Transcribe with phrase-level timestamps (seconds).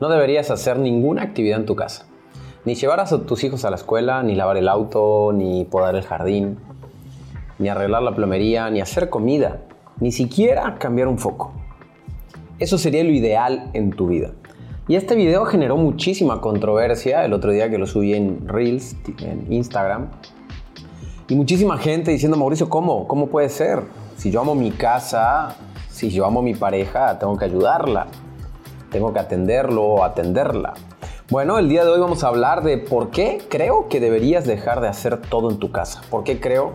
[0.00, 2.06] No deberías hacer ninguna actividad en tu casa.
[2.64, 6.02] Ni llevar a tus hijos a la escuela, ni lavar el auto, ni podar el
[6.02, 6.56] jardín,
[7.58, 9.62] ni arreglar la plomería, ni hacer comida,
[9.98, 11.52] ni siquiera cambiar un foco.
[12.60, 14.30] Eso sería lo ideal en tu vida.
[14.86, 19.52] Y este video generó muchísima controversia el otro día que lo subí en Reels, en
[19.52, 20.10] Instagram.
[21.28, 23.08] Y muchísima gente diciendo, Mauricio, ¿cómo?
[23.08, 23.82] ¿Cómo puede ser?
[24.16, 25.56] Si yo amo mi casa,
[25.90, 28.06] si yo amo mi pareja, tengo que ayudarla
[28.90, 30.74] tengo que atenderlo o atenderla.
[31.30, 34.80] Bueno, el día de hoy vamos a hablar de por qué creo que deberías dejar
[34.80, 36.00] de hacer todo en tu casa.
[36.10, 36.72] ¿Por qué creo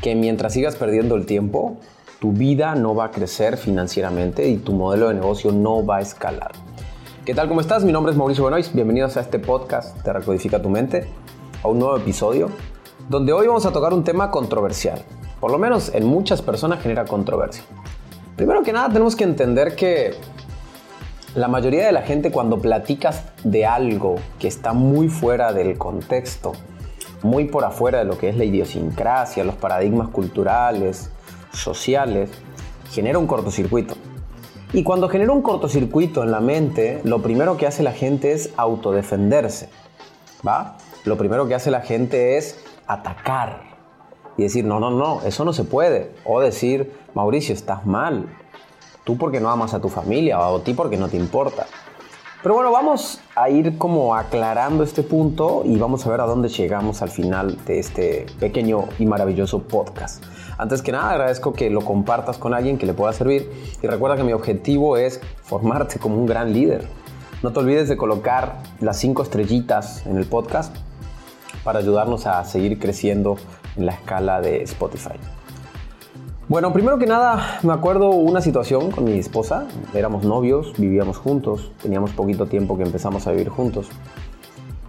[0.00, 1.76] que mientras sigas perdiendo el tiempo,
[2.20, 6.00] tu vida no va a crecer financieramente y tu modelo de negocio no va a
[6.00, 6.52] escalar?
[7.24, 7.48] ¿Qué tal?
[7.48, 7.84] ¿Cómo estás?
[7.84, 8.74] Mi nombre es Mauricio Benoist.
[8.74, 11.08] Bienvenidos a este podcast de Recodifica tu Mente,
[11.62, 12.48] a un nuevo episodio,
[13.08, 15.02] donde hoy vamos a tocar un tema controversial.
[15.40, 17.64] Por lo menos en muchas personas genera controversia.
[18.36, 20.14] Primero que nada tenemos que entender que
[21.34, 26.52] la mayoría de la gente cuando platicas de algo que está muy fuera del contexto,
[27.22, 31.10] muy por afuera de lo que es la idiosincrasia, los paradigmas culturales,
[31.52, 32.30] sociales,
[32.90, 33.94] genera un cortocircuito.
[34.72, 38.50] Y cuando genera un cortocircuito en la mente, lo primero que hace la gente es
[38.56, 39.68] autodefenderse.
[40.46, 40.78] ¿Va?
[41.04, 43.62] Lo primero que hace la gente es atacar
[44.36, 46.12] y decir, no, no, no, eso no se puede.
[46.24, 48.26] O decir, Mauricio, estás mal,
[49.16, 51.66] porque no amas a tu familia o a ti porque no te importa.
[52.42, 56.48] Pero bueno, vamos a ir como aclarando este punto y vamos a ver a dónde
[56.48, 60.24] llegamos al final de este pequeño y maravilloso podcast.
[60.56, 63.50] Antes que nada, agradezco que lo compartas con alguien que le pueda servir
[63.82, 66.88] y recuerda que mi objetivo es formarte como un gran líder.
[67.42, 70.74] No te olvides de colocar las cinco estrellitas en el podcast
[71.62, 73.36] para ayudarnos a seguir creciendo
[73.76, 75.18] en la escala de Spotify.
[76.50, 79.68] Bueno, primero que nada, me acuerdo una situación con mi esposa.
[79.94, 83.86] Éramos novios, vivíamos juntos, teníamos poquito tiempo que empezamos a vivir juntos.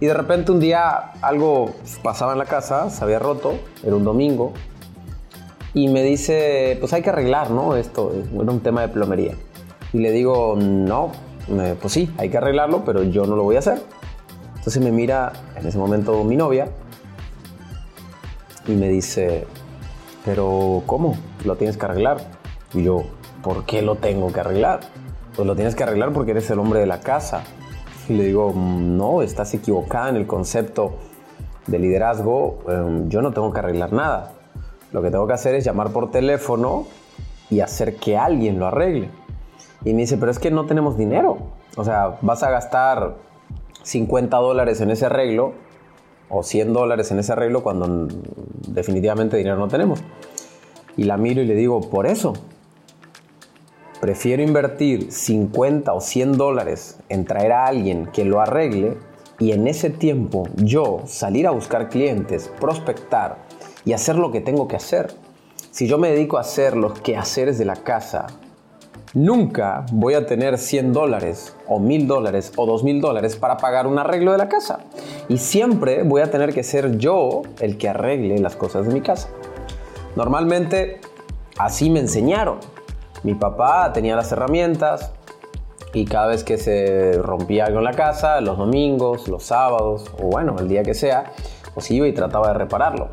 [0.00, 1.70] Y de repente un día algo
[2.02, 3.52] pasaba en la casa, se había roto,
[3.84, 4.52] era un domingo,
[5.72, 7.76] y me dice, pues hay que arreglar, ¿no?
[7.76, 9.36] Esto era un tema de plomería.
[9.92, 11.12] Y le digo, no,
[11.80, 13.80] pues sí, hay que arreglarlo, pero yo no lo voy a hacer.
[14.56, 16.70] Entonces me mira en ese momento mi novia
[18.66, 19.46] y me dice,
[20.24, 21.16] pero ¿cómo?
[21.44, 22.18] Lo tienes que arreglar.
[22.74, 23.02] Y yo,
[23.42, 24.80] ¿por qué lo tengo que arreglar?
[25.34, 27.42] Pues lo tienes que arreglar porque eres el hombre de la casa.
[28.08, 30.94] Y le digo, no, estás equivocada en el concepto
[31.66, 32.58] de liderazgo.
[32.68, 34.32] Em, yo no tengo que arreglar nada.
[34.92, 36.86] Lo que tengo que hacer es llamar por teléfono
[37.50, 39.10] y hacer que alguien lo arregle.
[39.84, 41.38] Y me dice, pero es que no tenemos dinero.
[41.76, 43.14] O sea, vas a gastar
[43.82, 45.54] 50 dólares en ese arreglo
[46.28, 48.08] o 100 dólares en ese arreglo cuando
[48.68, 50.02] definitivamente dinero no tenemos.
[50.96, 52.34] Y la miro y le digo, por eso,
[54.00, 58.96] prefiero invertir 50 o 100 dólares en traer a alguien que lo arregle
[59.38, 63.38] y en ese tiempo yo salir a buscar clientes, prospectar
[63.84, 65.14] y hacer lo que tengo que hacer.
[65.70, 68.26] Si yo me dedico a hacer los quehaceres de la casa
[69.14, 73.98] Nunca voy a tener 100 dólares o 1000 dólares o 2000 dólares para pagar un
[73.98, 74.78] arreglo de la casa.
[75.28, 79.02] Y siempre voy a tener que ser yo el que arregle las cosas de mi
[79.02, 79.28] casa.
[80.16, 81.00] Normalmente
[81.58, 82.58] así me enseñaron.
[83.22, 85.12] Mi papá tenía las herramientas
[85.94, 90.24] y cada vez que se rompía algo en la casa, los domingos, los sábados o
[90.26, 91.32] bueno, el día que sea,
[91.74, 93.08] pues iba y trataba de repararlo.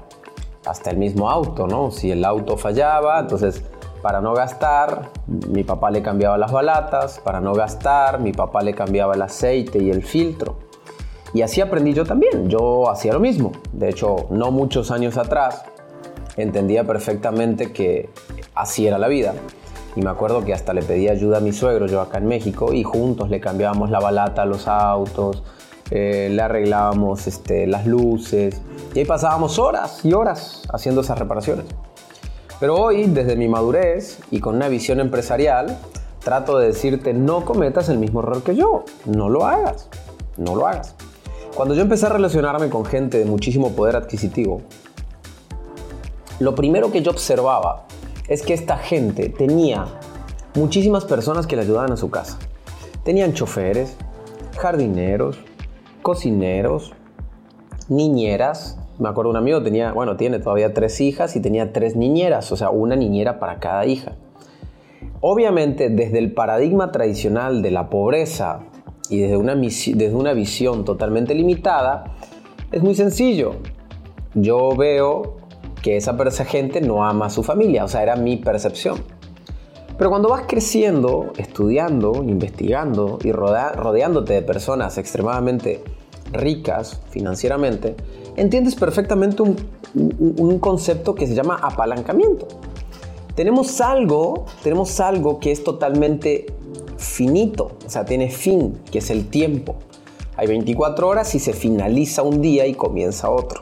[0.66, 1.92] Hasta el mismo auto, ¿no?
[1.92, 3.64] Si el auto fallaba, entonces
[4.02, 8.74] para no gastar, mi papá le cambiaba las balatas, para no gastar, mi papá le
[8.74, 10.58] cambiaba el aceite y el filtro.
[11.34, 13.52] Y así aprendí yo también, yo hacía lo mismo.
[13.72, 15.66] De hecho, no muchos años atrás,
[16.42, 18.10] entendía perfectamente que
[18.56, 19.34] así era la vida.
[19.96, 22.74] Y me acuerdo que hasta le pedí ayuda a mi suegro, yo acá en México,
[22.74, 25.44] y juntos le cambiábamos la balata a los autos,
[25.92, 28.62] eh, le arreglábamos este, las luces,
[28.94, 31.66] y ahí pasábamos horas y horas haciendo esas reparaciones.
[32.60, 35.78] Pero hoy, desde mi madurez y con una visión empresarial,
[36.24, 38.84] trato de decirte no cometas el mismo error que yo.
[39.06, 39.90] No lo hagas.
[40.38, 40.96] No lo hagas.
[41.56, 44.62] Cuando yo empecé a relacionarme con gente de muchísimo poder adquisitivo,
[46.40, 47.86] lo primero que yo observaba
[48.28, 49.86] es que esta gente tenía
[50.56, 52.38] muchísimas personas que le ayudaban a su casa.
[53.04, 53.96] Tenían choferes,
[54.58, 55.38] jardineros,
[56.02, 56.94] cocineros,
[57.90, 62.52] niñeras, me acuerdo un amigo tenía, bueno, tiene todavía tres hijas y tenía tres niñeras,
[62.52, 64.16] o sea, una niñera para cada hija.
[65.22, 68.60] Obviamente, desde el paradigma tradicional de la pobreza
[69.10, 72.16] y desde una, desde una visión totalmente limitada,
[72.72, 73.56] es muy sencillo.
[74.34, 75.38] Yo veo
[75.82, 79.04] que esa, esa gente no ama a su familia, o sea, era mi percepción.
[79.98, 85.84] Pero cuando vas creciendo, estudiando, investigando y rodeándote de personas extremadamente
[86.32, 87.98] ricas financieramente,
[88.38, 92.48] entiendes perfectamente un, concepto que se llama apalancamiento.
[93.36, 96.46] Tenemos algo, tenemos algo que es totalmente
[96.98, 99.76] finito, o sea, tiene fin, que es el tiempo.
[100.38, 103.62] Hay 24 horas y se finaliza un día y comienza otro.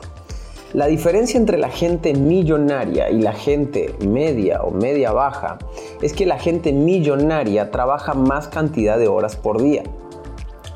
[0.74, 5.60] La diferencia entre la gente millonaria y la gente media o media baja
[6.02, 9.84] es que la gente millonaria trabaja más cantidad de horas por día.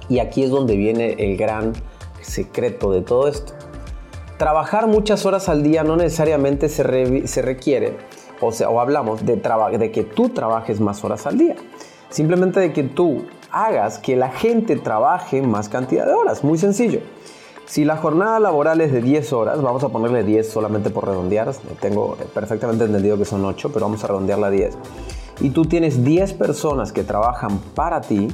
[0.07, 1.73] Y aquí es donde viene el gran
[2.21, 3.51] secreto de todo esto.
[4.37, 7.97] Trabajar muchas horas al día no necesariamente se, requiere,
[8.39, 11.55] o, sea, o hablamos de, de que tú trabajes más horas al día.
[12.09, 16.45] Simplemente de que tú hagas que la gente trabaje más cantidad de horas.
[16.45, 17.01] Muy sencillo.
[17.65, 21.53] Si la jornada laboral es de 10 horas, vamos a ponerle 10 solamente por redondear,
[21.79, 24.77] tengo perfectamente entendido que son 8, pero vamos a redondearla a 10.
[25.39, 28.27] Y tú tienes 10 personas que trabajan para ti,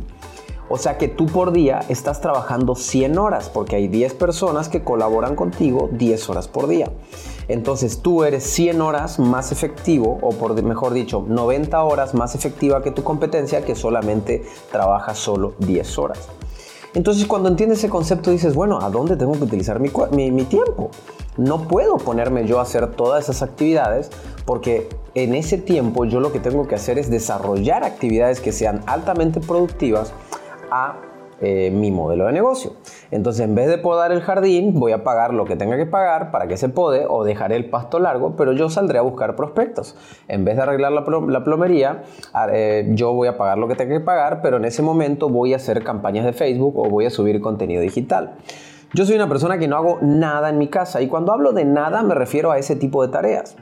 [0.69, 4.83] o sea que tú por día estás trabajando 100 horas, porque hay 10 personas que
[4.83, 6.91] colaboran contigo 10 horas por día.
[7.47, 12.81] Entonces tú eres 100 horas más efectivo, o por mejor dicho, 90 horas más efectiva
[12.81, 16.27] que tu competencia que solamente trabaja solo 10 horas.
[16.97, 19.91] Entonces cuando entiendes ese concepto dices, bueno, ¿a dónde tengo que utilizar mi,
[20.31, 20.89] mi, tiempo?
[21.37, 24.09] No puedo ponerme yo a hacer todas esas actividades
[24.45, 28.81] porque en ese tiempo yo lo que tengo que hacer es desarrollar actividades que sean
[28.87, 30.11] altamente productivas
[30.71, 30.95] a
[31.39, 32.73] eh, mi modelo de negocio.
[33.11, 36.31] Entonces, en vez de podar el jardín, voy a pagar lo que tenga que pagar
[36.31, 39.95] para que se pode o dejaré el pasto largo, pero yo saldré a buscar prospectos.
[40.27, 42.03] En vez de arreglar la, plomería,
[42.51, 45.53] eh, yo voy a pagar lo que tenga que pagar, pero en ese momento voy
[45.53, 48.35] a hacer campañas de Facebook o voy a subir contenido digital.
[48.93, 51.65] Yo soy una persona que no hago nada en mi casa y cuando hablo de
[51.65, 53.57] nada me refiero a ese tipo de tareas.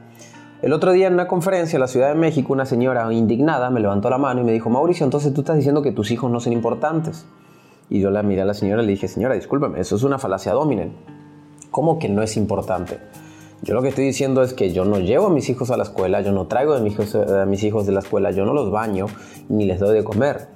[0.62, 3.82] El otro día en una conferencia en la Ciudad de México, una señora indignada me
[3.82, 6.40] levantó la mano y me dijo, Mauricio, entonces tú estás diciendo que tus hijos no
[6.40, 7.26] son importantes.
[7.90, 10.18] Y yo la miré a la señora y le dije, señora, discúlpeme, eso es una
[10.18, 10.94] falacia dominen.
[11.72, 13.00] ¿Cómo que no es importante?
[13.62, 15.84] Yo lo que estoy diciendo es que yo no llevo a mis hijos a la
[15.84, 18.54] escuela, yo no traigo a mis hijos, a mis hijos de la escuela, yo no
[18.54, 19.08] los baño
[19.50, 20.48] ni les doy de comer.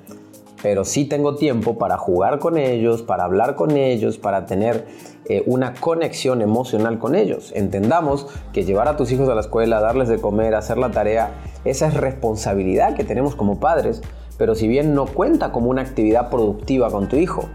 [0.61, 4.85] Pero sí tengo tiempo para jugar con ellos, para hablar con ellos, para tener
[5.25, 7.51] eh, una conexión emocional con ellos.
[7.55, 11.31] Entendamos que llevar a tus hijos a la escuela, darles de comer, hacer la tarea,
[11.65, 14.01] esa es responsabilidad que tenemos como padres,
[14.39, 17.49] pero si bien no cuenta como una actividad productiva con tu hijo.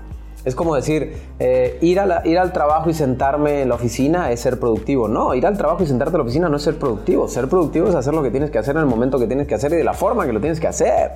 [0.45, 4.61] Es como decir, eh, ir, ir al trabajo y sentarme en la oficina es ser
[4.61, 5.09] productivo.
[5.09, 7.27] No, ir al trabajo y sentarte en la oficina no es ser productivo.
[7.27, 9.55] Ser productivo es hacer lo que tienes que hacer en el momento que tienes que
[9.55, 11.13] hacer y de la forma que lo tienes que hacer.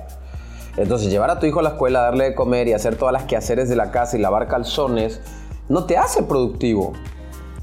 [0.75, 3.25] Entonces, llevar a tu hijo a la escuela, darle de comer y hacer todas las
[3.25, 5.21] quehaceres de la casa y lavar calzones,
[5.67, 6.93] no te hace productivo.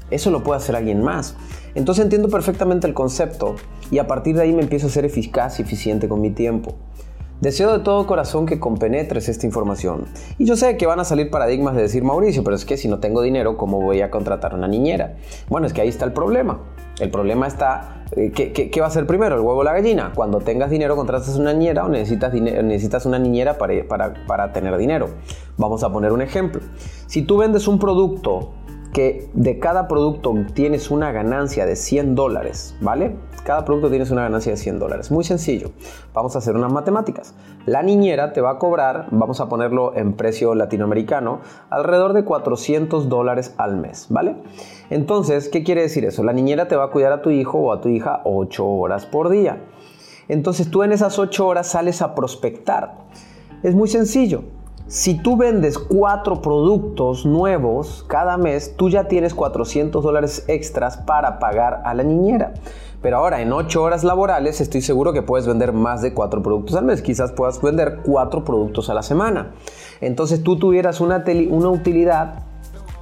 [0.09, 1.35] Eso lo puede hacer alguien más.
[1.75, 3.57] Entonces entiendo perfectamente el concepto
[3.91, 6.75] y a partir de ahí me empiezo a ser eficaz y eficiente con mi tiempo.
[7.41, 10.05] Deseo de todo corazón que compenetres esta información.
[10.39, 12.87] Y yo sé que van a salir paradigmas de decir, Mauricio, pero es que si
[12.87, 15.17] no tengo dinero, ¿cómo voy a contratar una niñera?
[15.47, 16.61] Bueno, es que ahí está el problema.
[16.99, 20.13] El problema está, eh, ¿qué, va a ser primero, el huevo o la gallina?
[20.15, 24.75] Cuando tengas dinero, contratas una niñera o necesitas, necesitas una niñera para, para, para tener
[24.75, 25.09] dinero.
[25.57, 26.61] Vamos a poner un ejemplo.
[27.05, 28.53] Si tú vendes un producto
[28.93, 33.15] que de cada producto tienes una ganancia de 100 dólares, ¿vale?
[33.47, 35.09] Cada producto tienes una ganancia de 100 dólares.
[35.09, 35.71] Muy sencillo.
[36.13, 37.33] Vamos a hacer unas matemáticas.
[37.65, 41.39] La niñera te va a cobrar, vamos a ponerlo en precio latinoamericano,
[41.69, 44.35] alrededor de 400 dólares al mes, ¿vale?
[44.89, 46.25] Entonces, ¿qué quiere decir eso?
[46.25, 49.05] La niñera te va a cuidar a tu hijo o a tu hija 8 horas
[49.05, 49.63] por día.
[50.27, 52.97] Entonces tú en esas 8 horas sales a prospectar.
[53.63, 54.43] Es muy sencillo.
[54.87, 61.39] Si tú vendes cuatro productos nuevos cada mes, tú ya tienes 400 dólares extras para
[61.39, 62.53] pagar a la niñera.
[63.01, 66.75] Pero ahora en 8 horas laborales estoy seguro que puedes vender más de 4 productos
[66.75, 67.01] al mes.
[67.01, 69.53] Quizás puedas vender 4 productos a la semana.
[70.01, 71.23] Entonces tú tuvieras una,
[71.69, 72.45] utilidad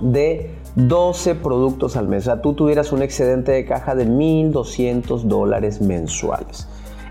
[0.02, 2.24] de 12 productos al mes.
[2.24, 6.68] O sea, tú tuvieras un excedente de caja de 1.200 dólares mensuales.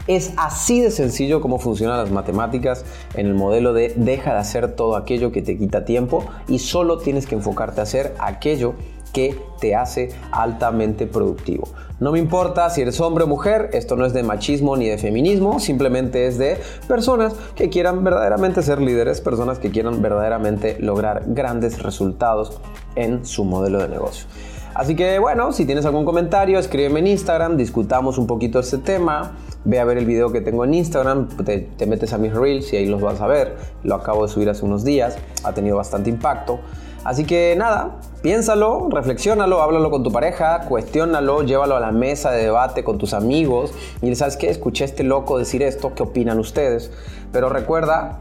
[0.06, 4.72] Es así de sencillo como funcionan las matemáticas en el modelo de deja de hacer
[4.72, 8.74] todo aquello que te quita tiempo y solo tienes que enfocarte a hacer aquello
[9.14, 11.68] que te hace altamente productivo.
[12.00, 14.98] No me importa si eres hombre o mujer, esto no es de machismo ni de
[14.98, 21.22] feminismo, simplemente es de personas que quieran verdaderamente ser líderes, personas que quieran verdaderamente lograr
[21.28, 22.60] grandes resultados
[22.96, 24.26] en su modelo de negocio.
[24.74, 29.32] Así que bueno, si tienes algún comentario, escríbeme en Instagram, discutamos un poquito este tema
[29.64, 32.72] ve a ver el video que tengo en Instagram, te, te, metes a mis reels
[32.72, 33.56] y ahí los vas a ver.
[33.82, 36.60] Lo acabo de subir hace unos días, ha tenido bastante impacto.
[37.04, 42.44] Así que nada, piénsalo, reflexiónalo, háblalo con tu pareja, cuestiónalo, llévalo a la mesa de
[42.44, 46.38] debate con tus amigos y sabes qué, escuché a este loco decir esto, ¿qué opinan
[46.38, 46.90] ustedes?
[47.30, 48.20] Pero recuerda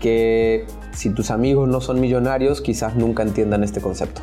[0.00, 4.22] que si tus amigos no son millonarios, quizás nunca entiendan este concepto.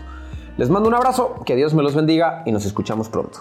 [0.57, 3.39] Les mando un abrazo, que Dios me los bendiga y nos escuchamos pronto.